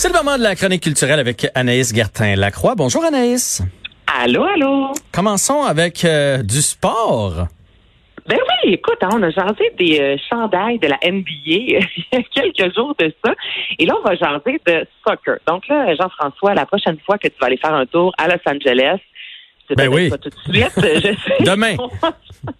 C'est 0.00 0.08
le 0.08 0.14
moment 0.14 0.38
de 0.38 0.42
la 0.42 0.56
chronique 0.56 0.82
culturelle 0.82 1.20
avec 1.20 1.46
Anaïs 1.54 1.94
Gertin-Lacroix. 1.94 2.74
Bonjour 2.74 3.04
Anaïs. 3.04 3.60
Allô, 4.06 4.44
allô? 4.44 4.94
Commençons 5.12 5.62
avec 5.62 6.06
euh, 6.06 6.42
du 6.42 6.62
sport. 6.62 7.48
Ben 8.26 8.38
oui, 8.38 8.72
écoute, 8.72 8.96
hein, 9.02 9.10
on 9.12 9.22
a 9.22 9.28
jasé 9.28 9.70
des 9.78 10.00
euh, 10.00 10.16
chandails 10.30 10.78
de 10.78 10.86
la 10.86 10.96
NBA 11.04 11.28
il 11.44 12.04
y 12.12 12.16
a 12.16 12.22
quelques 12.34 12.74
jours 12.74 12.94
de 12.98 13.12
ça. 13.22 13.34
Et 13.78 13.84
là, 13.84 13.92
on 14.02 14.08
va 14.08 14.14
jaser 14.14 14.58
de 14.66 14.86
soccer. 15.06 15.36
Donc 15.46 15.68
là, 15.68 15.94
Jean-François, 15.94 16.54
la 16.54 16.64
prochaine 16.64 16.96
fois 17.04 17.18
que 17.18 17.28
tu 17.28 17.34
vas 17.38 17.48
aller 17.48 17.58
faire 17.58 17.74
un 17.74 17.84
tour 17.84 18.14
à 18.16 18.26
Los 18.26 18.40
Angeles, 18.46 19.00
c'est 19.68 19.76
Ben 19.76 19.88
oui. 19.88 20.08
pas 20.08 20.16
tout 20.16 20.30
de 20.30 20.34
suite, 20.50 20.72
je 20.76 21.12
sais. 21.12 21.44
Demain. 21.44 21.76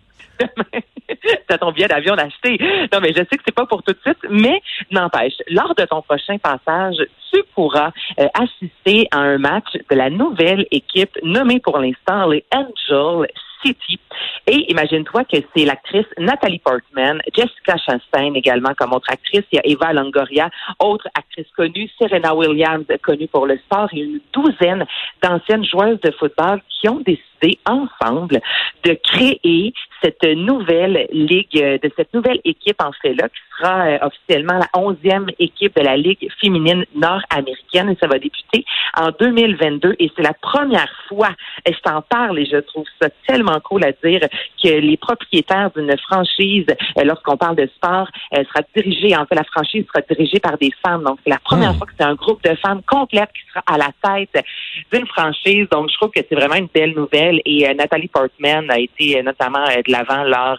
T'as 1.49 1.59
ton 1.59 1.73
billet 1.73 1.89
d'avion 1.89 2.17
d'acheter. 2.17 2.59
Non, 2.93 3.01
mais 3.01 3.13
je 3.13 3.19
sais 3.19 3.37
que 3.37 3.43
c'est 3.45 3.55
pas 3.55 3.67
pour 3.67 3.83
tout 3.83 3.93
de 3.93 3.99
suite, 4.05 4.19
mais 4.31 4.61
n'empêche, 4.91 5.35
lors 5.49 5.75
de 5.75 5.85
ton 5.85 6.03
prochain 6.03 6.39
passage, 6.39 6.97
tu 7.33 7.43
pourras 7.55 7.91
euh, 8.19 8.27
assister 8.35 9.09
à 9.11 9.19
un 9.19 9.39
match 9.39 9.73
de 9.91 9.97
la 9.97 10.11
nouvelle 10.11 10.67
équipe 10.71 11.17
nommée 11.23 11.61
pour 11.61 11.79
l'instant 11.79 12.29
les 12.29 12.45
Angel 12.55 13.29
City. 13.63 13.99
Et 14.47 14.71
imagine-toi 14.71 15.25
que 15.25 15.37
c'est 15.55 15.65
l'actrice 15.65 16.07
Nathalie 16.19 16.59
Portman, 16.59 17.21
Jessica 17.35 17.77
Chastain 17.77 18.35
également 18.35 18.75
comme 18.75 18.93
autre 18.93 19.11
actrice, 19.11 19.45
il 19.53 19.57
y 19.57 19.59
a 19.59 19.67
Eva 19.67 19.93
Longoria, 19.93 20.51
autre 20.79 21.09
actrice 21.15 21.51
connue, 21.57 21.89
Serena 21.99 22.35
Williams, 22.35 22.87
connue 23.03 23.29
pour 23.29 23.47
le 23.47 23.57
sport, 23.59 23.89
et 23.93 24.01
une 24.01 24.21
douzaine 24.33 24.87
d'anciennes 25.23 25.65
joueuses 25.65 26.01
de 26.01 26.11
football 26.13 26.61
qui 26.69 26.89
ont 26.89 27.01
décidé 27.01 27.59
ensemble 27.67 28.41
de 28.85 28.93
créer 28.95 29.73
cette 30.03 30.25
nouvelle 30.25 31.07
ligue, 31.13 31.81
de 31.83 31.91
cette 31.97 32.13
nouvelle 32.15 32.41
équipe 32.45 32.81
en 32.83 32.93
fait 33.03 33.15
là, 33.15 33.29
sera 33.61 33.87
euh, 33.87 33.99
officiellement 34.03 34.59
la 34.59 34.81
onzième 34.81 35.27
équipe 35.39 35.77
de 35.77 35.83
la 35.83 35.97
Ligue 35.97 36.29
féminine 36.41 36.85
nord-américaine 36.95 37.91
et 37.91 37.97
ça 38.01 38.07
va 38.07 38.19
débuter 38.19 38.65
en 38.97 39.11
2022 39.19 39.97
et 39.99 40.11
c'est 40.17 40.23
la 40.23 40.35
première 40.35 40.91
fois, 41.09 41.31
et 41.67 41.73
je 41.73 41.81
t'en 41.81 42.03
parle 42.03 42.39
et 42.39 42.47
je 42.47 42.59
trouve 42.59 42.87
ça 43.01 43.09
tellement 43.27 43.61
cool 43.61 43.85
à 43.85 43.93
dire 43.93 44.21
que 44.63 44.69
les 44.69 44.97
propriétaires 44.97 45.71
d'une 45.75 45.97
franchise, 45.99 46.67
euh, 46.99 47.05
lorsqu'on 47.05 47.37
parle 47.37 47.57
de 47.57 47.69
sport, 47.77 48.09
euh, 48.37 48.45
sera 48.45 48.63
dirigée, 48.77 49.17
en 49.17 49.27
fait 49.27 49.35
la 49.35 49.45
franchise 49.45 49.85
sera 49.87 50.03
dirigée 50.09 50.41
par 50.41 50.59
des 50.59 50.71
femmes. 50.85 51.05
Donc 51.05 51.19
c'est 51.25 51.31
la 51.31 51.39
première 51.39 51.71
Hmm. 51.73 51.79
fois 51.79 51.87
que 51.87 51.93
c'est 51.99 52.07
un 52.07 52.15
groupe 52.15 52.43
de 52.43 52.55
femmes 52.57 52.83
complète 52.83 53.31
qui 53.33 53.43
sera 53.49 53.63
à 53.67 53.79
la 53.79 53.91
tête 54.03 54.45
d'une 54.93 55.07
franchise. 55.07 55.67
Donc 55.71 55.91
je 55.91 55.97
trouve 55.97 56.11
que 56.11 56.21
c'est 56.29 56.35
vraiment 56.35 56.57
une 56.57 56.69
belle 56.73 56.95
nouvelle 56.95 57.41
et 57.45 57.69
euh, 57.69 57.75
Nathalie 57.75 58.09
Portman 58.09 58.71
a 58.71 58.79
été 58.79 59.19
euh, 59.19 59.23
notamment 59.23 59.65
euh, 59.69 59.83
de 59.87 59.93
l'avant 59.93 60.25
lors 60.25 60.59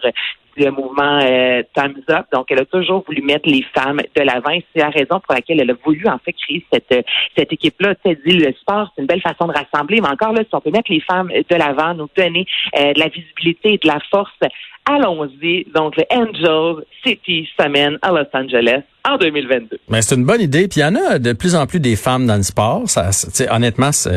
le 0.56 0.70
mouvement 0.70 1.20
euh, 1.22 1.62
Time's 1.74 2.04
Up. 2.10 2.26
Donc, 2.32 2.50
elle 2.50 2.60
a 2.60 2.64
toujours 2.64 3.04
voulu 3.06 3.22
mettre 3.22 3.48
les 3.48 3.64
femmes 3.74 4.00
de 4.14 4.22
l'avant. 4.22 4.58
C'est 4.74 4.80
la 4.80 4.90
raison 4.90 5.20
pour 5.20 5.34
laquelle 5.34 5.60
elle 5.60 5.70
a 5.70 5.74
voulu 5.84 6.06
en 6.08 6.18
fait 6.18 6.32
créer 6.32 6.64
cette 6.72 6.92
euh, 6.92 7.02
cette 7.36 7.52
équipe-là. 7.52 7.94
Tu 8.04 8.16
dit 8.26 8.38
le 8.38 8.52
sport, 8.54 8.90
c'est 8.94 9.02
une 9.02 9.06
belle 9.06 9.22
façon 9.22 9.46
de 9.46 9.52
rassembler, 9.52 10.00
mais 10.00 10.08
encore 10.08 10.32
là, 10.32 10.42
si 10.42 10.54
on 10.54 10.60
peut 10.60 10.70
mettre 10.70 10.90
les 10.90 11.00
femmes 11.00 11.28
de 11.28 11.56
l'avant, 11.56 11.94
nous 11.94 12.08
donner 12.16 12.46
euh, 12.78 12.92
de 12.92 13.00
la 13.00 13.08
visibilité 13.08 13.74
et 13.74 13.78
de 13.78 13.88
la 13.88 13.98
force, 14.10 14.38
allons-y. 14.86 15.64
Donc, 15.74 15.96
le 15.96 16.04
Angel 16.10 16.84
City 17.04 17.48
semaine 17.58 17.98
à 18.02 18.10
Los 18.10 18.28
Angeles 18.34 18.82
en 19.04 19.16
2022. 19.16 19.78
Ben, 19.88 20.00
c'est 20.00 20.14
une 20.14 20.24
bonne 20.24 20.40
idée. 20.40 20.68
Puis 20.68 20.80
il 20.80 20.82
y 20.82 20.86
en 20.86 20.94
a 20.94 21.18
de 21.18 21.32
plus 21.32 21.54
en 21.56 21.66
plus 21.66 21.80
des 21.80 21.96
femmes 21.96 22.26
dans 22.26 22.36
le 22.36 22.42
sport. 22.42 22.82
Ça, 22.88 23.10
honnêtement, 23.50 23.90
je 23.92 24.08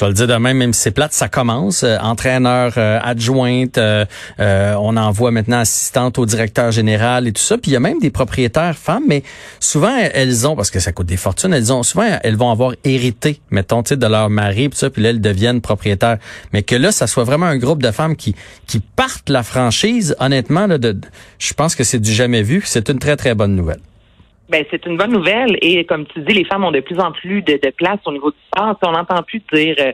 vais 0.00 0.08
le 0.08 0.12
dire 0.12 0.26
de 0.26 0.34
même, 0.34 0.72
si 0.72 0.80
c'est 0.80 0.90
plate, 0.90 1.12
ça 1.12 1.28
commence. 1.28 1.84
Euh, 1.84 1.96
entraîneur 1.98 2.72
euh, 2.76 2.98
adjointe, 3.02 3.78
euh, 3.78 4.04
euh, 4.40 4.74
on 4.80 4.96
en 4.96 5.10
voit 5.12 5.30
maintenant 5.30 5.58
assistante 5.60 6.18
au 6.18 6.26
directeur 6.26 6.72
général 6.72 7.28
et 7.28 7.32
tout 7.32 7.42
ça. 7.42 7.58
Puis 7.58 7.70
il 7.70 7.74
y 7.74 7.76
a 7.76 7.80
même 7.80 8.00
des 8.00 8.10
propriétaires 8.10 8.76
femmes, 8.76 9.04
mais 9.06 9.22
souvent 9.60 9.96
elles 10.12 10.46
ont, 10.48 10.56
parce 10.56 10.70
que 10.70 10.80
ça 10.80 10.92
coûte 10.92 11.06
des 11.06 11.16
fortunes, 11.16 11.54
elles 11.54 11.72
ont 11.72 11.82
souvent 11.82 12.18
elles 12.22 12.36
vont 12.36 12.50
avoir 12.50 12.72
hérité, 12.84 13.40
mettons, 13.50 13.82
de 13.82 14.06
leur 14.06 14.30
mari, 14.30 14.68
puis 14.68 14.78
ça, 14.78 14.90
puis 14.90 15.02
là 15.02 15.10
elles 15.10 15.20
deviennent 15.20 15.60
propriétaires. 15.60 16.18
Mais 16.52 16.62
que 16.62 16.74
là, 16.74 16.90
ça 16.90 17.06
soit 17.06 17.24
vraiment 17.24 17.46
un 17.46 17.58
groupe 17.58 17.82
de 17.82 17.90
femmes 17.90 18.16
qui 18.16 18.34
qui 18.66 18.80
partent 18.80 19.28
la 19.28 19.42
franchise. 19.42 20.16
Honnêtement, 20.18 20.66
là, 20.66 20.78
de- 20.78 20.98
je 21.38 21.52
pense 21.54 21.74
que 21.74 21.84
c'est 21.84 21.98
du 22.00 22.12
jamais 22.12 22.42
vu. 22.42 22.62
C'est 22.64 22.88
une 22.88 22.98
très 22.98 23.16
très 23.16 23.34
bonne 23.34 23.54
nouvelle. 23.54 23.80
Ben, 24.48 24.64
c'est 24.70 24.84
une 24.84 24.98
bonne 24.98 25.12
nouvelle 25.12 25.56
et 25.62 25.84
comme 25.86 26.06
tu 26.06 26.20
dis, 26.20 26.34
les 26.34 26.44
femmes 26.44 26.64
ont 26.64 26.70
de 26.70 26.80
plus 26.80 27.00
en 27.00 27.12
plus 27.12 27.40
de, 27.42 27.58
place 27.70 28.00
au 28.04 28.12
niveau 28.12 28.30
du 28.30 28.36
sport. 28.46 28.76
On 28.82 28.92
n'entend 28.92 29.22
plus 29.22 29.42
dire 29.52 29.74
euh, 29.78 29.92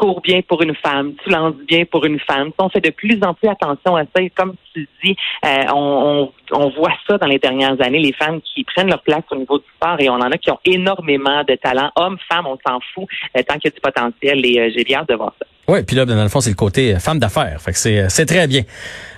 cours 0.00 0.22
bien 0.22 0.40
pour 0.48 0.62
une 0.62 0.74
femme, 0.74 1.12
tu 1.22 1.28
lances 1.30 1.54
bien 1.68 1.84
pour 1.84 2.04
une 2.06 2.18
femme. 2.20 2.50
On 2.58 2.70
fait 2.70 2.80
de 2.80 2.88
plus 2.90 3.18
en 3.22 3.34
plus 3.34 3.48
attention 3.48 3.96
à 3.96 4.04
ça 4.04 4.22
et 4.22 4.30
comme 4.30 4.54
tu 4.72 4.88
dis, 5.04 5.14
euh, 5.44 5.48
on, 5.74 6.30
on, 6.52 6.56
on 6.58 6.70
voit 6.70 6.92
ça 7.06 7.18
dans 7.18 7.26
les 7.26 7.38
dernières 7.38 7.78
années, 7.82 7.98
les 7.98 8.14
femmes 8.14 8.40
qui 8.40 8.64
prennent 8.64 8.88
leur 8.88 9.02
place 9.02 9.22
au 9.30 9.36
niveau 9.36 9.58
du 9.58 9.64
sport 9.76 9.96
et 10.00 10.08
on 10.08 10.14
en 10.14 10.30
a 10.30 10.38
qui 10.38 10.50
ont 10.50 10.58
énormément 10.64 11.44
de 11.46 11.54
talent. 11.56 11.90
Hommes, 11.96 12.16
femmes, 12.30 12.46
on 12.46 12.56
s'en 12.66 12.78
fout 12.94 13.04
euh, 13.36 13.42
tant 13.46 13.54
qu'il 13.58 13.66
y 13.66 13.68
a 13.68 13.70
du 13.74 13.80
potentiel 13.80 14.46
et 14.46 14.58
euh, 14.58 14.70
j'ai 14.74 14.84
bien 14.84 15.00
hâte 15.00 15.08
de 15.10 15.14
voir 15.16 15.34
ça. 15.38 15.46
Oui, 15.68 15.82
puis 15.86 15.94
là, 15.94 16.04
dans 16.06 16.20
le 16.20 16.28
fond, 16.30 16.40
c'est 16.40 16.50
le 16.50 16.56
côté 16.56 16.98
femme 16.98 17.18
d'affaires. 17.18 17.60
Fait 17.60 17.72
que 17.72 17.78
c'est, 18.08 18.26
très 18.26 18.46
bien. 18.48 18.62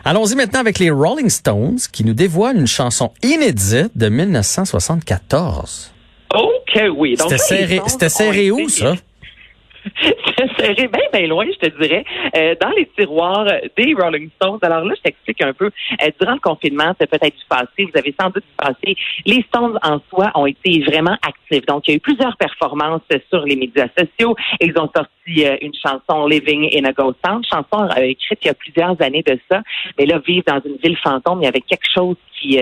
Allons-y 0.05 0.35
maintenant 0.35 0.61
avec 0.61 0.79
les 0.81 0.91
Rolling 0.91 1.31
Stones 1.31 1.79
qui 1.93 2.05
nous 2.05 2.13
dévoilent 2.13 2.59
une 2.59 2.67
chanson 2.67 3.13
inédite 3.23 3.97
de 3.97 4.09
1974. 4.09 5.93
Ok, 6.35 6.83
oui. 6.97 7.15
C'était 7.19 7.39
serré, 7.39 7.81
serré 8.09 8.51
où, 8.51 8.59
été- 8.59 9.01
ça? 10.37 10.45
Serré 10.59 10.89
bien, 10.89 11.03
bien 11.13 11.27
loin, 11.27 11.47
je 11.47 11.69
te 11.69 11.83
dirais, 11.83 12.05
euh, 12.37 12.55
dans 12.61 12.71
les 12.71 12.87
tiroirs 12.97 13.47
des 13.77 13.95
Rolling 13.95 14.31
Stones. 14.37 14.59
Alors 14.63 14.85
là, 14.85 14.95
je 14.97 15.03
t'explique 15.03 15.43
un 15.43 15.53
peu. 15.53 15.67
Euh, 16.03 16.11
durant 16.21 16.35
le 16.35 16.41
confinement, 16.41 16.95
c'est 17.01 17.09
peut-être 17.09 17.37
passé, 17.49 17.67
vous 17.79 17.99
avez 17.99 18.15
sans 18.21 18.31
doute 18.31 18.45
passé. 18.57 18.97
Les 19.27 19.43
Stones 19.49 19.79
en 19.83 20.01
soi 20.11 20.31
ont 20.35 20.47
été 20.47 20.83
vraiment 20.83 21.17
actifs. 21.23 21.67
Donc, 21.67 21.87
il 21.87 21.93
y 21.93 21.95
a 21.95 21.97
eu 21.97 22.01
plusieurs 22.01 22.37
performances 22.37 23.03
sur 23.31 23.45
les 23.45 23.57
médias 23.57 23.89
sociaux. 23.97 24.37
Ils 24.61 24.73
ont 24.79 24.91
sorti 24.95 25.45
euh, 25.45 25.57
une 25.61 25.75
chanson 25.75 26.27
Living 26.27 26.69
in 26.75 26.85
a 26.85 26.93
Ghost 26.93 27.19
Town, 27.23 27.43
chanson 27.45 27.89
euh, 27.97 28.03
écrite 28.03 28.39
il 28.43 28.47
y 28.47 28.51
a 28.51 28.55
plusieurs 28.55 29.01
années 29.01 29.23
de 29.23 29.39
ça. 29.51 29.63
Mais 29.99 30.07
là, 30.07 30.19
vivre 30.19 30.45
dans 30.47 30.61
une 30.65 30.77
ville 30.77 30.97
fantôme, 30.99 31.41
il 31.43 31.45
y 31.45 31.49
avait 31.49 31.61
quelque 31.61 31.89
chose 31.95 32.17
qui, 32.41 32.59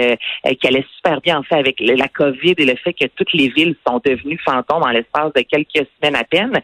qui 0.60 0.66
allait 0.66 0.84
super 0.96 1.22
bien 1.22 1.38
en 1.38 1.42
fait 1.42 1.54
avec 1.54 1.80
la 1.80 2.06
COVID 2.08 2.54
et 2.58 2.66
le 2.66 2.76
fait 2.76 2.92
que 2.92 3.06
toutes 3.16 3.32
les 3.32 3.48
villes 3.48 3.74
sont 3.86 3.98
devenues 4.04 4.38
fantômes 4.44 4.82
en 4.82 4.90
l'espace 4.90 5.32
de 5.32 5.40
quelques 5.40 5.86
semaines 5.96 6.16
à 6.16 6.24
peine. 6.24 6.60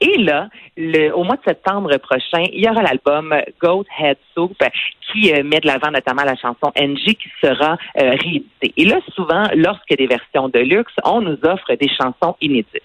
Et 0.00 0.16
là, 0.18 0.48
le, 0.76 1.10
au 1.10 1.24
mois 1.24 1.36
de 1.36 1.42
septembre 1.44 1.96
prochain, 1.96 2.44
il 2.52 2.64
y 2.64 2.68
aura 2.68 2.82
l'album 2.82 3.34
Goat 3.60 3.84
Head 3.98 4.16
Soup 4.34 4.56
qui 5.10 5.32
euh, 5.32 5.42
met 5.42 5.58
de 5.60 5.66
l'avant 5.66 5.90
notamment 5.90 6.22
la 6.22 6.36
chanson 6.36 6.70
NG 6.80 7.14
qui 7.14 7.28
sera 7.42 7.76
euh, 8.00 8.10
rééditée. 8.10 8.72
Et 8.76 8.84
là, 8.84 9.00
souvent, 9.14 9.42
a 9.42 9.96
des 9.96 10.06
versions 10.06 10.48
de 10.48 10.60
luxe, 10.60 10.92
on 11.04 11.20
nous 11.20 11.38
offre 11.42 11.74
des 11.74 11.88
chansons 11.88 12.36
inédites. 12.40 12.82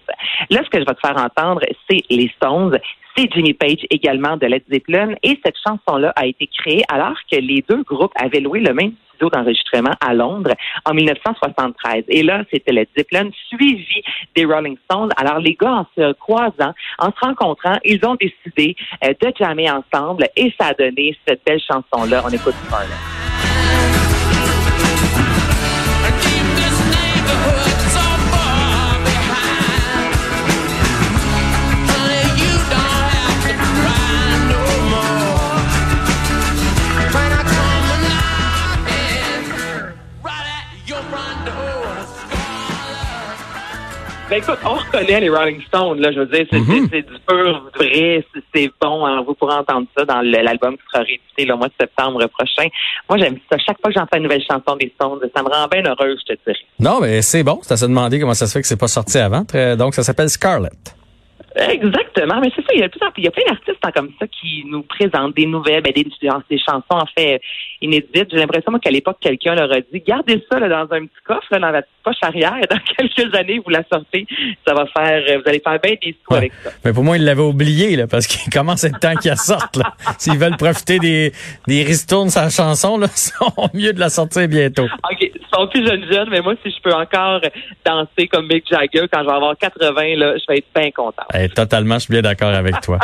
Là, 0.50 0.62
ce 0.64 0.70
que 0.70 0.80
je 0.80 0.86
vais 0.86 0.94
te 0.94 1.00
faire 1.06 1.18
entendre, 1.18 1.62
c'est 1.90 2.02
les 2.10 2.30
Stones, 2.38 2.80
c'est 3.16 3.32
Jimmy 3.32 3.54
Page 3.54 3.86
également 3.90 4.38
de 4.38 4.48
Led 4.48 4.64
Zeppelin. 4.72 5.14
Et 5.22 5.40
cette 5.46 5.58
chanson-là 5.66 6.14
a 6.16 6.26
été 6.26 6.48
créée 6.48 6.84
alors 6.92 7.16
que 7.32 7.38
les 7.38 7.64
deux 7.68 7.84
groupes 7.84 8.14
avaient 8.16 8.40
loué 8.40 8.60
le 8.60 8.74
même 8.74 8.94
d'enregistrement 9.30 9.94
à 10.00 10.14
Londres 10.14 10.54
en 10.86 10.94
1973. 10.94 12.06
Et 12.08 12.24
là, 12.24 12.44
c'était 12.52 12.72
Led 12.72 12.88
Zeppelin 12.98 13.30
suivi 13.48 14.02
des 14.36 14.46
Rolling 14.46 14.78
Stones. 14.86 15.12
Alors, 15.18 15.40
les 15.40 15.56
gars, 15.56 15.74
en 15.74 15.88
se 15.96 16.14
croisant, 16.14 16.74
en 17.00 17.12
se 17.12 17.26
rencontrant, 17.26 17.78
ils 17.84 18.04
ont 18.06 18.16
décidé 18.16 18.76
euh, 19.04 19.14
de 19.20 19.34
jammer 19.40 19.70
ensemble 19.70 20.28
et 20.36 20.54
ça 20.60 20.68
a 20.68 20.74
donné 20.74 21.18
cette 21.28 21.42
belle 21.46 21.62
chanson-là. 21.62 22.24
On 22.26 22.30
écoute 22.30 22.56
Scarlett. 22.66 24.03
Ben 44.34 44.40
écoute, 44.42 44.58
on 44.66 44.74
reconnaît 44.74 45.20
les 45.20 45.30
Rolling 45.30 45.62
Stones, 45.68 46.00
là, 46.00 46.12
je 46.12 46.22
veux 46.22 46.26
dire, 46.26 46.48
c'est 46.52 46.58
c'est 46.92 47.02
du 47.04 47.20
pur, 47.28 47.70
vrai, 47.76 48.26
c'est- 48.52 48.72
bon. 48.82 49.06
hein. 49.06 49.22
Vous 49.22 49.36
pourrez 49.36 49.54
entendre 49.54 49.86
ça 49.96 50.06
dans 50.06 50.22
l'album 50.22 50.76
qui 50.76 50.82
sera 50.92 51.04
réédité 51.04 51.46
le 51.46 51.56
mois 51.56 51.68
de 51.68 51.74
septembre 51.80 52.26
prochain. 52.36 52.68
Moi, 53.08 53.20
j'aime 53.20 53.38
ça. 53.52 53.60
Chaque 53.60 53.80
fois 53.80 53.92
que 53.92 53.94
j'entends 53.94 54.18
une 54.18 54.24
nouvelle 54.24 54.42
chanson 54.42 54.76
des 54.76 54.92
Stones, 54.96 55.20
ça 55.36 55.44
me 55.44 55.50
rend 55.50 55.68
bien 55.68 55.84
heureuse, 55.86 56.20
je 56.28 56.34
te 56.34 56.40
dirais. 56.48 56.58
Non, 56.80 57.00
mais 57.00 57.22
c'est 57.22 57.44
bon. 57.44 57.60
À 57.70 57.78
se 57.78 57.86
demander 57.86 58.20
comment 58.20 58.34
ça 58.34 58.48
se 58.48 58.54
fait 58.54 58.62
que 58.62 58.68
c'est 58.68 58.80
pas 58.80 58.88
sorti 58.88 59.20
avant. 59.20 59.44
Donc, 59.78 59.94
ça 59.94 60.02
s'appelle 60.02 60.30
Scarlett. 60.30 60.96
Exactement, 61.56 62.40
mais 62.42 62.50
c'est 62.56 62.62
ça, 62.62 62.74
il 62.74 62.80
y 62.80 62.84
a, 62.84 62.88
il 63.18 63.24
y 63.24 63.28
a 63.28 63.32
plein 63.32 63.44
d'artistes 63.48 63.80
hein, 63.84 63.92
comme 63.94 64.10
ça 64.20 64.26
qui 64.28 64.64
nous 64.68 64.82
présentent 64.84 65.36
des 65.36 65.46
nouvelles, 65.46 65.84
ben, 65.84 65.94
des, 65.94 66.04
des 66.04 66.58
chansons 66.60 66.84
en 66.90 67.06
fait 67.18 67.40
inédites. 67.82 68.28
J'ai 68.32 68.38
l'impression 68.38 68.72
qu'à 68.80 68.90
l'époque, 68.90 69.18
quelqu'un 69.22 69.56
leur 69.56 69.72
a 69.72 69.80
dit 69.82 70.02
Gardez 70.06 70.44
ça 70.52 70.60
là, 70.60 70.68
dans 70.68 70.96
un 70.96 71.06
petit 71.06 71.22
coffre, 71.26 71.46
là, 71.52 71.60
dans 71.60 71.70
la 71.72 71.82
petite 71.82 71.94
poche 72.04 72.16
arrière, 72.24 72.56
et 72.58 72.68
dans 72.68 72.80
quelques 72.98 73.36
années, 73.36 73.60
vous 73.64 73.70
la 73.70 73.84
sortez, 73.92 74.26
ça 74.66 74.74
va 74.74 74.86
faire 74.88 75.22
vous 75.42 75.50
allez 75.50 75.60
faire 75.60 75.80
bien 75.80 75.94
des 76.02 76.14
sous 76.14 76.34
Ouais. 76.34 76.38
avec 76.38 76.54
ça. 76.64 76.72
Mais 76.84 76.94
pour 76.94 77.04
moi, 77.04 77.18
ils 77.18 77.24
l'avaient 77.24 77.42
oublié, 77.42 77.96
là, 77.96 78.08
parce 78.08 78.26
qu'il 78.28 78.52
commence 78.54 78.84
à 78.84 78.88
être 78.88 79.00
temps 79.00 79.16
qu'elle 79.16 79.38
sorte, 79.38 79.76
là. 79.78 79.94
S'ils 80.18 80.38
veulent 80.40 80.58
profiter 80.58 80.98
des, 81.00 81.32
des 81.68 81.84
ristournes 81.84 82.30
sa 82.30 82.50
chanson, 82.50 82.98
là, 82.98 83.08
ils 83.16 83.18
sont 83.20 83.70
mieux 83.74 83.94
de 83.94 84.00
la 84.00 84.10
sortir 84.10 84.48
bientôt. 84.48 84.86
OK, 84.86 85.20
ils 85.22 85.32
sont 85.54 85.68
plus 85.68 85.86
jeunes 85.86 86.06
jeunes, 86.12 86.30
mais 86.32 86.42
moi, 86.42 86.56
si 86.64 86.72
je 86.72 86.82
peux 86.82 86.94
encore 86.94 87.42
danser 87.86 88.28
comme 88.28 88.48
Mick 88.48 88.66
Jagger 88.70 89.06
quand 89.12 89.22
je 89.22 89.26
vais 89.28 89.36
avoir 89.36 89.56
80, 89.58 90.16
là, 90.18 90.36
je 90.38 90.44
vais 90.48 90.58
être 90.60 90.68
bien 90.76 90.90
content. 90.92 91.24
Eh, 91.44 91.50
totalement, 91.50 91.96
je 91.96 92.00
suis 92.06 92.12
bien 92.12 92.22
d'accord 92.22 92.54
avec 92.54 92.80
toi. 92.80 93.00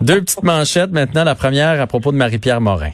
Deux 0.00 0.20
petites 0.22 0.42
manchettes 0.42 0.90
maintenant. 0.90 1.24
La 1.24 1.34
première 1.34 1.80
à 1.80 1.86
propos 1.86 2.12
de 2.12 2.16
Marie-Pierre 2.16 2.60
Morin. 2.60 2.92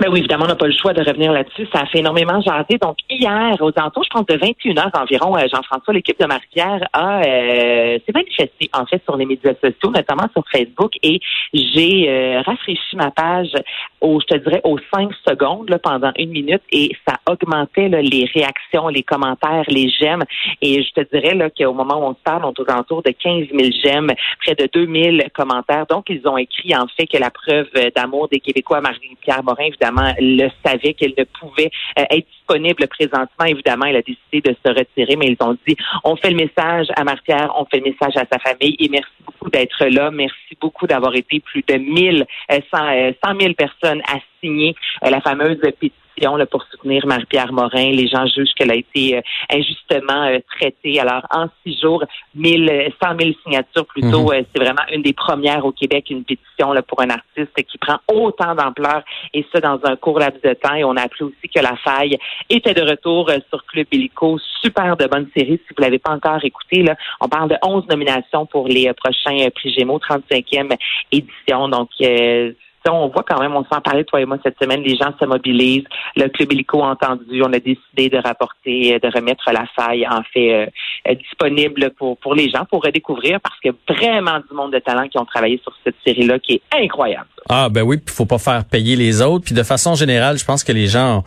Ben 0.00 0.08
oui, 0.10 0.20
évidemment, 0.20 0.46
on 0.46 0.48
n'a 0.48 0.56
pas 0.56 0.66
le 0.66 0.72
choix 0.72 0.94
de 0.94 1.02
revenir 1.02 1.30
là-dessus. 1.30 1.68
Ça 1.74 1.80
a 1.82 1.86
fait 1.86 1.98
énormément 1.98 2.40
jaser. 2.40 2.78
Donc, 2.80 2.96
hier, 3.10 3.54
aux 3.60 3.70
alentours, 3.76 4.02
je 4.02 4.08
pense, 4.08 4.24
de 4.24 4.34
21 4.34 4.78
heures 4.78 4.90
environ, 4.94 5.36
euh, 5.36 5.46
Jean-François, 5.52 5.92
l'équipe 5.92 6.18
de 6.18 6.24
Marie-Pierre, 6.24 6.88
a 6.94 7.20
euh, 7.20 7.98
s'est 8.06 8.12
manifesté, 8.14 8.70
en 8.72 8.86
fait, 8.86 9.02
sur 9.04 9.18
les 9.18 9.26
médias 9.26 9.52
sociaux, 9.62 9.90
notamment 9.94 10.26
sur 10.32 10.42
Facebook, 10.50 10.94
et 11.02 11.20
j'ai 11.52 12.08
euh, 12.08 12.40
rafraîchi 12.40 12.96
ma 12.96 13.10
page 13.10 13.52
au, 14.00 14.20
je 14.20 14.24
te 14.24 14.38
dirais, 14.38 14.62
aux 14.64 14.78
5 14.94 15.10
secondes, 15.28 15.68
là, 15.68 15.78
pendant 15.78 16.12
une 16.16 16.30
minute, 16.30 16.62
et 16.72 16.96
ça 17.06 17.16
augmentait 17.28 17.90
là, 17.90 18.00
les 18.00 18.24
réactions, 18.34 18.88
les 18.88 19.02
commentaires, 19.02 19.64
les 19.68 19.90
j'aime. 19.90 20.24
Et 20.62 20.82
je 20.82 20.92
te 20.92 21.14
dirais 21.14 21.34
là, 21.34 21.50
qu'au 21.50 21.74
moment 21.74 21.98
où 21.98 22.10
on 22.10 22.14
se 22.14 22.22
parle, 22.24 22.46
on 22.46 22.52
est 22.52 22.60
aux 22.60 22.70
alentours 22.70 23.02
de 23.02 23.10
15 23.10 23.48
000 23.52 23.70
j'aime, 23.84 24.10
près 24.42 24.54
de 24.54 24.66
2000 24.72 25.26
commentaires. 25.34 25.84
Donc, 25.90 26.06
ils 26.08 26.26
ont 26.26 26.38
écrit, 26.38 26.74
en 26.74 26.86
fait, 26.96 27.06
que 27.06 27.18
la 27.18 27.30
preuve 27.30 27.68
euh, 27.76 27.90
d'amour 27.94 28.28
des 28.28 28.40
Québécois 28.40 28.80
Marie-Pierre 28.80 29.42
Morin, 29.44 29.64
évidemment, 29.64 29.89
le 30.18 30.48
savait 30.64 30.94
qu'elle 30.94 31.14
ne 31.16 31.24
pouvait 31.24 31.70
euh, 31.98 32.04
être 32.10 32.26
disponible 32.28 32.86
présentement. 32.88 33.46
Évidemment, 33.46 33.86
elle 33.86 33.96
a 33.96 34.02
décidé 34.02 34.40
de 34.40 34.56
se 34.64 34.72
retirer, 34.72 35.16
mais 35.16 35.26
ils 35.26 35.36
ont 35.40 35.56
dit, 35.66 35.76
on 36.04 36.16
fait 36.16 36.30
le 36.30 36.36
message 36.36 36.86
à 36.96 37.04
Marie-Pierre, 37.04 37.52
on 37.56 37.64
fait 37.66 37.78
le 37.78 37.90
message 37.90 38.16
à 38.16 38.24
sa 38.30 38.38
famille 38.38 38.76
et 38.78 38.88
merci 38.88 39.10
beaucoup 39.24 39.50
d'être 39.50 39.86
là. 39.86 40.10
Merci 40.10 40.56
beaucoup 40.60 40.86
d'avoir 40.86 41.14
été 41.14 41.40
plus 41.40 41.62
de 41.66 41.74
1000, 41.74 42.26
euh, 42.50 42.58
100, 42.72 42.88
euh, 42.88 43.12
100 43.24 43.40
000 43.40 43.54
personnes 43.54 44.02
à 44.08 44.18
signer 44.40 44.74
euh, 45.04 45.10
la 45.10 45.20
fameuse 45.20 45.58
pétition 45.60 46.09
là, 46.20 46.46
pour 46.46 46.62
soutenir 46.64 47.06
Marie-Pierre 47.06 47.52
Morin. 47.52 47.90
Les 47.90 48.08
gens 48.08 48.26
jugent 48.26 48.52
qu'elle 48.54 48.70
a 48.70 48.74
été 48.76 49.16
euh, 49.16 49.20
injustement 49.52 50.24
euh, 50.26 50.38
traitée. 50.58 51.00
Alors, 51.00 51.22
en 51.30 51.46
six 51.64 51.78
jours, 51.80 52.04
1000, 52.34 52.68
euh, 52.70 52.88
100 53.02 53.18
000 53.18 53.30
signatures 53.44 53.86
plutôt, 53.86 54.30
Mhm. 54.30 54.32
euh, 54.34 54.42
c'est 54.54 54.62
vraiment 54.62 54.82
une 54.92 55.02
des 55.02 55.12
premières 55.12 55.64
au 55.64 55.72
Québec, 55.72 56.06
une 56.10 56.24
pétition 56.24 56.72
là, 56.72 56.82
pour 56.82 57.00
un 57.00 57.10
artiste 57.10 57.54
qui 57.66 57.78
prend 57.78 57.98
autant 58.12 58.54
d'ampleur 58.54 59.02
et 59.34 59.44
ça 59.52 59.60
dans 59.60 59.80
un 59.84 59.96
court 59.96 60.18
laps 60.18 60.40
de 60.42 60.52
temps. 60.54 60.74
Et 60.74 60.84
on 60.84 60.96
a 60.96 61.02
appris 61.02 61.24
aussi 61.24 61.48
que 61.54 61.60
La 61.60 61.76
Faille 61.76 62.18
était 62.48 62.74
de 62.74 62.82
retour 62.82 63.30
sur 63.48 63.64
Club 63.66 63.86
Illico. 63.92 64.38
Super 64.62 64.96
de 64.96 65.06
bonne 65.06 65.28
série. 65.36 65.60
Si 65.66 65.74
vous 65.76 65.82
l'avez 65.82 65.98
pas 65.98 66.10
encore 66.12 66.44
écouté, 66.44 66.82
là, 66.82 66.96
on 67.20 67.28
parle 67.28 67.48
de 67.50 67.56
11 67.62 67.86
nominations 67.88 68.46
pour 68.46 68.68
les 68.68 68.92
prochains 68.94 69.48
prix 69.54 69.72
Gémeaux, 69.72 69.98
35e 69.98 70.76
édition. 71.12 71.68
Donc, 71.68 71.88
euh, 72.02 72.52
on 72.88 73.08
voit 73.08 73.24
quand 73.28 73.38
même, 73.40 73.54
on 73.54 73.64
s'en 73.64 73.80
parlait, 73.80 74.04
toi 74.04 74.20
et 74.20 74.24
moi, 74.24 74.38
cette 74.42 74.58
semaine, 74.58 74.82
les 74.82 74.96
gens 74.96 75.12
se 75.20 75.26
mobilisent. 75.26 75.84
Le 76.16 76.28
Club 76.28 76.52
Illico 76.52 76.82
a 76.82 76.90
entendu, 76.90 77.42
on 77.42 77.52
a 77.52 77.58
décidé 77.58 78.08
de 78.08 78.16
rapporter, 78.16 78.94
euh, 78.94 78.98
de 78.98 79.14
remettre 79.14 79.50
la 79.52 79.66
faille, 79.76 80.06
en 80.06 80.22
fait, 80.32 80.52
euh, 80.52 80.66
euh, 81.08 81.14
disponible 81.14 81.90
pour, 81.98 82.16
pour 82.18 82.34
les 82.34 82.48
gens, 82.48 82.64
pour 82.64 82.82
redécouvrir, 82.82 83.40
parce 83.40 83.58
qu'il 83.60 83.72
y 83.72 83.74
a 83.74 83.94
vraiment 83.94 84.38
du 84.38 84.54
monde 84.54 84.72
de 84.72 84.78
talent 84.78 85.08
qui 85.08 85.18
ont 85.18 85.24
travaillé 85.24 85.60
sur 85.62 85.72
cette 85.84 85.96
série-là, 86.04 86.38
qui 86.38 86.54
est 86.54 86.62
incroyable. 86.72 87.28
Ah, 87.48 87.68
ben 87.68 87.82
oui, 87.82 87.98
puis 87.98 88.14
faut 88.14 88.26
pas 88.26 88.38
faire 88.38 88.64
payer 88.64 88.96
les 88.96 89.22
autres. 89.22 89.44
Puis 89.44 89.54
de 89.54 89.62
façon 89.62 89.94
générale, 89.94 90.38
je 90.38 90.44
pense 90.44 90.64
que 90.64 90.72
les 90.72 90.86
gens 90.86 91.24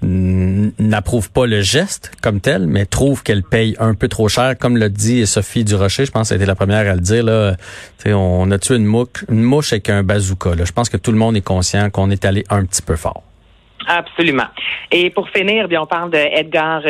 n'approuvent 0.00 1.30
pas 1.30 1.46
le 1.46 1.60
geste 1.60 2.12
comme 2.22 2.40
tel, 2.40 2.66
mais 2.66 2.86
trouvent 2.86 3.22
qu'elle 3.22 3.42
paye 3.42 3.74
un 3.80 3.94
peu 3.94 4.08
trop 4.08 4.28
cher. 4.28 4.56
Comme 4.58 4.76
l'a 4.76 4.88
dit 4.88 5.26
Sophie 5.26 5.64
Durocher, 5.64 6.04
je 6.04 6.12
pense 6.12 6.28
qu'elle 6.28 6.36
a 6.36 6.40
été 6.42 6.46
la 6.46 6.54
première 6.54 6.90
à 6.90 6.94
le 6.94 7.00
dire, 7.00 7.24
là, 7.24 7.56
on 8.06 8.50
a 8.50 8.58
tué 8.58 8.76
une 8.76 8.84
mouche, 8.84 9.24
une 9.28 9.42
mouche 9.42 9.72
avec 9.72 9.90
un 9.90 10.02
bazooka. 10.02 10.50
Je 10.64 10.72
pense 10.72 10.88
que 10.88 10.96
tout 10.96 11.10
le 11.10 11.18
monde 11.18 11.36
est 11.36 11.42
conscient 11.42 11.90
qu'on 11.90 12.10
est 12.10 12.24
allé 12.24 12.44
un 12.48 12.64
petit 12.64 12.82
peu 12.82 12.96
fort. 12.96 13.22
Absolument. 13.86 14.48
Et 14.92 15.10
pour 15.10 15.28
finir, 15.30 15.66
bien, 15.66 15.82
on 15.82 15.86
parle 15.86 16.10
de 16.10 16.18
Edgar 16.18 16.82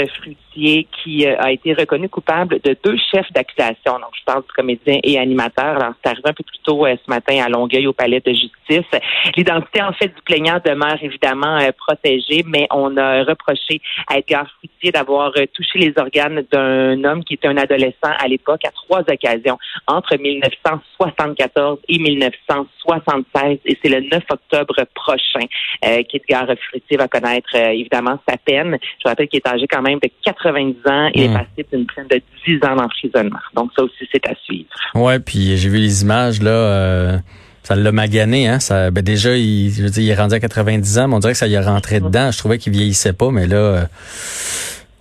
Qui 0.59 1.25
euh, 1.25 1.37
a 1.39 1.53
été 1.53 1.73
reconnu 1.73 2.09
coupable 2.09 2.59
de 2.65 2.77
deux 2.83 2.97
chefs 3.13 3.31
d'accusation. 3.33 3.93
Donc, 4.01 4.11
je 4.19 4.25
parle 4.25 4.43
du 4.43 4.53
comédien 4.53 4.99
et 5.05 5.17
animateur. 5.17 5.77
Alors, 5.77 5.95
c'est 6.03 6.11
arrivé 6.11 6.31
un 6.31 6.33
peu 6.33 6.43
plus 6.43 6.59
tôt 6.65 6.85
euh, 6.85 6.97
ce 6.97 7.09
matin 7.09 7.41
à 7.45 7.49
Longueuil 7.49 7.87
au 7.87 7.93
palais 7.93 8.21
de 8.21 8.33
justice. 8.33 9.01
L'identité, 9.37 9.83
en 9.83 9.93
fait, 9.93 10.09
du 10.09 10.21
plaignant 10.23 10.59
demeure 10.65 10.99
évidemment 11.01 11.59
euh, 11.59 11.71
protégée, 11.79 12.43
mais 12.45 12.67
on 12.73 12.97
a 12.97 13.23
reproché 13.23 13.81
à 14.09 14.19
Edgar 14.19 14.51
Fruitier 14.59 14.91
d'avoir 14.91 15.33
touché 15.55 15.79
les 15.79 15.93
organes 15.97 16.45
d'un 16.51 17.05
homme 17.05 17.23
qui 17.23 17.35
était 17.35 17.49
un 17.49 17.57
adolescent 17.57 18.13
à 18.19 18.27
l'époque 18.27 18.65
à 18.65 18.73
trois 18.73 19.03
occasions 19.09 19.59
entre 19.87 20.17
1974 20.17 21.79
et 21.89 21.99
1976. 22.01 23.59
Et 23.65 23.79
c'est 23.81 23.91
le 23.91 24.01
9 24.01 24.25
octobre 24.29 24.75
prochain 24.93 25.47
qu'Edgar 25.81 26.47
Fruitier 26.69 26.97
va 26.97 27.07
connaître 27.07 27.55
évidemment 27.55 28.19
sa 28.29 28.37
peine. 28.37 28.77
Je 29.03 29.09
rappelle 29.09 29.29
qu'il 29.29 29.39
est 29.39 29.49
âgé 29.49 29.67
quand 29.69 29.83
même 29.83 30.01
de 30.01 30.11
90 30.53 30.77
ans. 30.87 31.11
Il 31.15 31.23
Mm. 31.23 31.25
est 31.25 31.39
passible 31.39 31.69
d'une 31.73 31.87
peine 31.87 32.07
de 32.11 32.23
10 32.47 32.65
ans 32.69 32.77
d'emprisonnement. 32.77 33.39
Donc 33.55 33.71
ça 33.77 33.83
aussi, 33.85 34.09
c'est 34.13 34.27
à 34.27 34.35
suivre. 34.45 34.69
Ouais, 34.95 35.19
puis 35.19 35.57
j'ai 35.57 35.69
vu 35.69 35.79
les 35.79 36.03
images 36.03 36.43
là. 36.43 36.51
euh, 36.51 37.19
ça 37.65 37.77
l'a 37.77 37.93
magané, 37.93 38.49
hein. 38.49 38.61
Ça, 38.61 38.91
ben 38.91 39.03
déjà, 39.05 39.37
il, 39.37 39.71
je 39.71 39.83
veux 39.83 39.91
dire, 39.91 40.03
il 40.03 40.09
est 40.09 40.15
rendu 40.15 40.35
à 40.35 40.41
90 40.41 40.99
ans, 41.01 41.09
mais 41.09 41.15
on 41.17 41.19
dirait 41.19 41.35
que 41.35 41.39
ça 41.39 41.47
y 41.49 41.53
est 41.55 41.61
rentré 41.61 42.01
dedans. 42.01 42.31
Je 42.31 42.39
trouvais 42.39 42.57
qu'il 42.57 42.73
vieillissait 42.73 43.13
pas, 43.13 43.31
mais 43.31 43.47
là, 43.47 43.57
euh, 43.57 43.83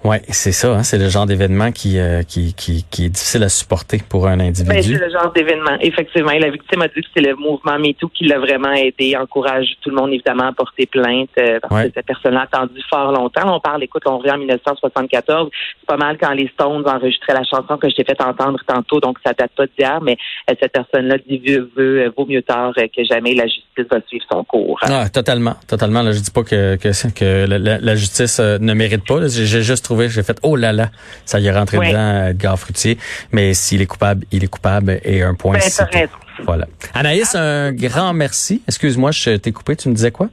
ouais, 0.07 0.21
c'est 0.29 0.51
ça. 0.51 0.73
Hein, 0.75 0.83
c'est 0.83 0.97
le 0.97 1.09
genre 1.09 1.25
d'événement 1.25 1.71
qui, 1.71 1.99
euh, 1.99 2.23
qui, 2.23 2.53
qui, 2.53 2.85
qui 2.89 3.05
est 3.05 3.09
difficile 3.09 3.43
à 3.43 3.49
supporter 3.49 4.01
pour 4.07 4.27
un 4.27 4.37
Ben, 4.37 4.47
individu. 4.47 4.95
c'est 4.95 5.05
le 5.05 5.11
genre 5.11 5.31
d'événement. 5.33 5.77
Effectivement, 5.81 6.31
Et 6.31 6.39
la 6.39 6.49
victime 6.49 6.81
a 6.81 6.87
dit 6.87 7.01
que 7.01 7.07
c'est 7.15 7.21
le 7.21 7.35
mouvement 7.35 7.77
MeToo 7.79 8.09
qui 8.09 8.25
l'a 8.25 8.39
vraiment 8.39 8.71
aidé, 8.73 9.15
encourage 9.15 9.67
tout 9.81 9.89
le 9.89 9.95
monde 9.95 10.11
évidemment 10.13 10.47
à 10.47 10.53
porter 10.53 10.85
plainte 10.85 11.29
euh, 11.39 11.59
parce 11.61 11.73
Ouais. 11.73 11.87
que 11.89 11.93
cette 11.95 12.05
personne-là 12.05 12.41
a 12.41 12.43
attendu 12.43 12.81
fort 12.89 13.11
longtemps. 13.11 13.55
On 13.55 13.59
parle, 13.59 13.83
écoute, 13.83 14.03
on 14.05 14.17
revient 14.17 14.31
en 14.31 14.37
1974. 14.37 15.49
C'est 15.79 15.85
pas 15.87 15.97
mal 15.97 16.17
quand 16.19 16.31
les 16.33 16.47
Stones 16.53 16.83
enregistraient 16.87 17.33
la 17.33 17.43
chanson 17.43 17.77
que 17.77 17.89
je 17.89 17.95
t'ai 17.95 18.03
fait 18.03 18.21
entendre 18.21 18.59
tantôt, 18.67 18.99
donc 18.99 19.17
ça 19.25 19.33
date 19.33 19.51
pas 19.55 19.65
d'hier, 19.77 19.99
mais 20.01 20.17
euh, 20.49 20.53
cette 20.61 20.71
personne-là 20.71 21.17
dit 21.27 21.37
veut, 21.39 21.69
veut, 21.75 22.13
vaut 22.15 22.25
mieux 22.25 22.41
tard 22.41 22.73
que 22.75 23.03
jamais. 23.03 23.33
La 23.35 23.45
justice 23.45 23.85
va 23.91 23.99
suivre 24.07 24.25
son 24.31 24.43
cours. 24.43 24.79
Ah, 24.83 25.09
totalement, 25.09 25.55
totalement. 25.67 26.01
Là, 26.01 26.11
je 26.11 26.19
dis 26.19 26.31
pas 26.31 26.43
que 26.43 26.75
que, 26.77 26.89
que 27.13 27.45
la, 27.47 27.57
la- 27.59 27.77
la 27.79 27.95
justice 27.95 28.39
ne 28.39 28.73
mérite 28.73 29.05
pas. 29.07 29.27
j'ai 29.27 29.61
juste 29.61 29.83
trouvé, 29.83 29.96
j'ai 30.07 30.23
fait 30.23 30.37
oh 30.43 30.55
là 30.55 30.71
là, 30.71 30.89
ça 31.25 31.39
y 31.39 31.47
est 31.47 31.51
rentré 31.51 31.77
dedans, 31.77 32.27
Edgar 32.27 32.57
Fruitier. 32.57 32.97
Mais 33.31 33.53
s'il 33.53 33.81
est 33.81 33.85
coupable, 33.85 34.25
il 34.31 34.43
est 34.43 34.47
coupable 34.47 34.99
et 35.03 35.21
un 35.23 35.33
point. 35.33 35.57
Ben. 35.57 36.07
Voilà. 36.43 36.65
Anaïs, 36.93 37.35
un 37.35 37.71
grand 37.73 38.13
merci. 38.13 38.61
Excuse-moi, 38.67 39.11
je 39.11 39.37
t'ai 39.37 39.51
coupé. 39.51 39.75
Tu 39.75 39.89
me 39.89 39.95
disais 39.95 40.11
quoi? 40.11 40.29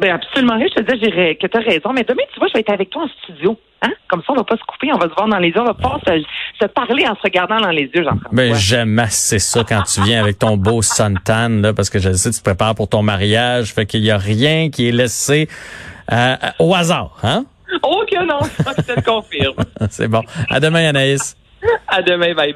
Ben 0.00 0.14
absolument 0.14 0.54
rien. 0.56 0.66
Je 0.74 0.82
te 0.82 0.92
dis 0.92 1.00
j'ai- 1.14 1.36
que 1.36 1.46
tu 1.46 1.56
as 1.56 1.60
raison. 1.60 1.92
Mais 1.92 2.02
demain, 2.02 2.22
tu 2.32 2.38
vois, 2.38 2.48
je 2.48 2.54
vais 2.54 2.60
être 2.60 2.72
avec 2.72 2.88
toi 2.88 3.02
en 3.02 3.08
studio. 3.22 3.58
Hein? 3.82 3.90
Comme 4.08 4.20
ça, 4.20 4.32
on 4.32 4.36
va 4.36 4.44
pas 4.44 4.56
se 4.56 4.62
couper, 4.66 4.90
on 4.94 4.98
va 4.98 5.08
se 5.08 5.14
voir 5.14 5.28
dans 5.28 5.38
les 5.38 5.48
yeux, 5.48 5.60
on 5.60 5.64
va 5.64 5.74
pouvoir 5.74 6.00
se, 6.06 6.22
se 6.60 6.66
parler 6.66 7.04
en 7.06 7.14
se 7.14 7.20
regardant 7.22 7.60
dans 7.60 7.70
les 7.70 7.90
yeux, 7.94 8.04
Jean-François. 8.04 8.30
Ben 8.32 8.54
j'aime 8.54 8.98
assez 8.98 9.38
ça 9.38 9.64
quand 9.68 9.82
tu 9.82 10.00
viens 10.02 10.22
avec 10.22 10.38
ton 10.38 10.56
beau 10.56 10.82
suntan 10.82 11.48
là, 11.60 11.74
parce 11.74 11.90
que 11.90 11.98
je 11.98 12.12
sais 12.12 12.30
tu 12.30 12.38
te 12.38 12.44
prépares 12.44 12.74
pour 12.74 12.88
ton 12.88 13.02
mariage, 13.02 13.74
fait 13.74 13.84
qu'il 13.84 14.04
y 14.04 14.10
a 14.10 14.18
rien 14.18 14.70
qui 14.70 14.88
est 14.88 14.92
laissé 14.92 15.48
euh, 16.12 16.36
au 16.60 16.74
hasard, 16.74 17.18
hein? 17.24 17.44
Oh 17.82 18.04
que 18.10 18.24
non, 18.24 18.40
je 18.42 18.82
te 18.82 18.92
le 18.92 19.02
confirme. 19.02 19.56
C'est 19.90 20.08
bon. 20.08 20.22
À 20.50 20.60
demain, 20.60 20.88
Anaïs. 20.88 21.36
À 21.88 22.02
demain, 22.02 22.34
bye 22.34 22.34
bye. 22.34 22.50